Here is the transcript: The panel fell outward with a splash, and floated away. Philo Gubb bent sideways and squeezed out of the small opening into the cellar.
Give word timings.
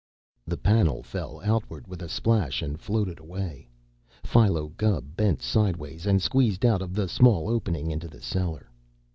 The 0.47 0.57
panel 0.57 1.03
fell 1.03 1.39
outward 1.43 1.85
with 1.87 2.01
a 2.01 2.09
splash, 2.09 2.63
and 2.63 2.81
floated 2.81 3.19
away. 3.19 3.69
Philo 4.23 4.69
Gubb 4.69 5.15
bent 5.15 5.43
sideways 5.43 6.07
and 6.07 6.19
squeezed 6.23 6.65
out 6.65 6.81
of 6.81 6.95
the 6.95 7.07
small 7.07 7.47
opening 7.47 7.91
into 7.91 8.07
the 8.07 8.19
cellar. 8.23 8.71